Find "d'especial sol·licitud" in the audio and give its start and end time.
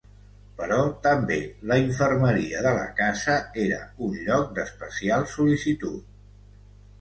4.57-6.11